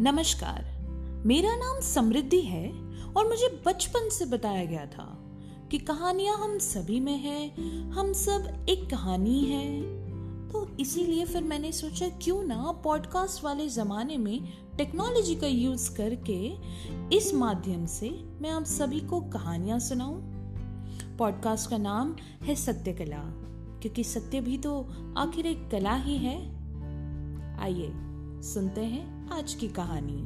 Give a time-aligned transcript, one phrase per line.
[0.00, 0.64] नमस्कार।
[1.26, 2.70] मेरा नाम समृद्धि है
[3.16, 5.18] और मुझे बचपन से बताया गया था
[5.70, 7.48] कि कहानियाँ हम सभी में है,
[7.90, 9.82] हम सब एक कहानी है।
[10.48, 16.52] तो इसीलिए फिर मैंने सोचा क्यों ना पॉडकास्ट वाले ज़माने में टेक्नोलॉजी का यूज़ करके
[17.16, 20.22] इस माध्यम से मैं आप सभी को कहानियाँ सुनाऊं।
[21.16, 23.22] पॉडकास्ट का नाम है सत्य कला
[23.80, 24.80] क्योंकि सत्य भी तो
[25.18, 26.38] आखिर एक कला ही है।
[27.60, 27.92] आइए,
[28.42, 30.18] सुनते हैं। आज की कहानी।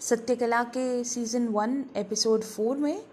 [0.00, 3.04] सत्यकला के सीज़न वन एपिसोड फोर में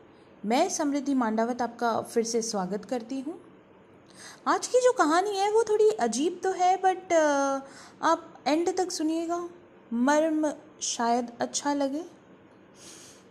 [0.46, 3.40] मैं समृद्धि मांडावत आपका फिर से स्वागत करती हूँ।
[4.48, 7.14] आज की जो कहानी है, वो थोड़ी अजीब तो है बट
[8.02, 9.50] आप एंड तक सुनिएगा।
[9.94, 12.04] मर्म शायद अच्छा लगे।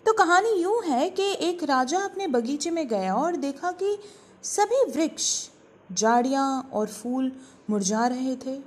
[0.06, 3.98] तो कहानी यूँ है कि एक राजा अपने बगीचे में गया और देखा कि
[4.42, 5.48] सभी वृक्ष
[5.92, 7.32] झाड़ियाँ और फूल
[7.70, 8.58] मुरझा रहे थे।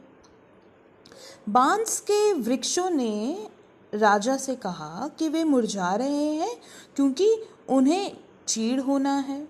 [1.50, 3.48] बाँस के वृक्षों ने
[3.94, 6.56] राजा से कहा कि वे मुरझा रहे हैं
[6.96, 7.36] क्योंकि
[7.70, 9.48] उन्हें चीड़ होना है।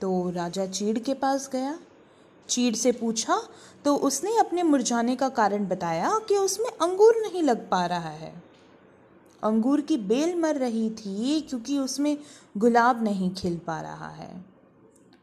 [0.00, 1.78] तो राजा चीड़ के पास गया।
[2.48, 3.40] चीड़ से पूछा
[3.84, 8.42] तो उसने अपने मुरझाने का कारण बताया कि उसमें अंगूर नहीं लग पा रहा है?
[9.42, 12.16] अंगूर की बेल मर रही थी क्योंकि उसमें
[12.56, 14.51] गुलाब नहीं खिल पा रहा है।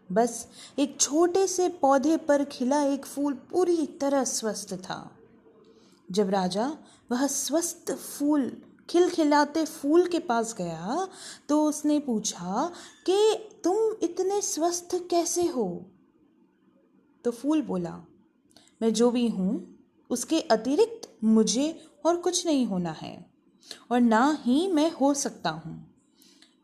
[0.09, 0.47] बस
[0.79, 4.99] एक छोटे से पौधे पर खिला एक फूल पूरी तरह स्वस्थ था।
[6.09, 6.65] जब राजा
[7.11, 8.51] वह स्वस्थ फूल,
[8.89, 11.07] खिलखिलाते फूल के पास गया
[11.49, 12.71] तो उसने पूछा,
[13.05, 15.85] कि तुम इतने स्वस्थ कैसे हो?
[17.25, 17.97] तो फूल बोला,
[18.81, 19.77] मैं जो भी हूँ,
[20.09, 21.73] उसके अतिरिक्त मुझे
[22.05, 23.25] और कुछ नहीं होना है,
[23.91, 25.88] और ना ही मैं हो सकता हूँ।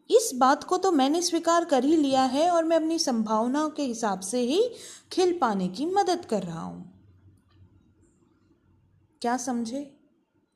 [0.09, 3.83] इस बात को तो मैंने स्वीकार कर ही लिया है और मैं अपनी संभावनाओं के
[3.83, 4.71] हिसाब से ही
[5.11, 6.91] खिल पाने की मदद कर रहा हूँ।
[9.21, 9.97] क्या समझे?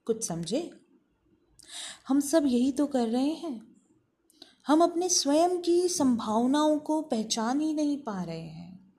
[0.05, 0.71] कुछ समझे?
[2.07, 3.75] हम सब यही तो कर रहे हैं।
[4.67, 8.93] हम अपने स्वयं की संभावनाओं को पहचान ही नहीं पा रहे हैं।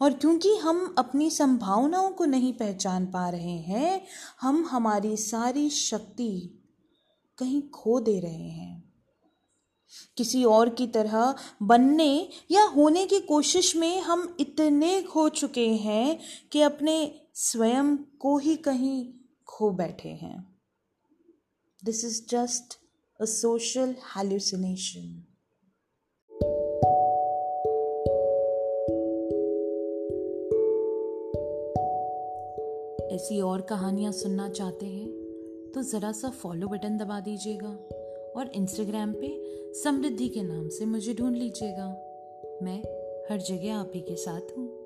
[0.00, 4.06] और क्योंकि हम अपनी संभावनाओं को नहीं पहचान पा रहे हैं,
[4.40, 6.62] हम हमारी सारी शक्ति
[7.38, 8.71] कहीं खो दे रहे हैं।
[10.16, 16.18] किसी और की तरह बनने या होने की कोशिश में हम इतने खो चुके हैं
[16.52, 19.12] कि अपने स्वयं को ही कहीं
[19.46, 20.60] खो बैठे हैं।
[21.84, 22.78] This is just
[23.20, 25.22] a social hallucination
[33.12, 35.08] ऐसी और कहानियाँ सुनना चाहते हैं
[35.74, 38.01] तो ज़रा सा फॉलो बटन दबा दीजिएगा।
[38.36, 39.40] और इंस्टाग्राम पे
[39.74, 41.86] समृद्धि के नाम से मुझे ढूंढ लीजिएगा।
[42.62, 42.78] मैं
[43.30, 44.81] हर जगह आप ही के साथ हूँ।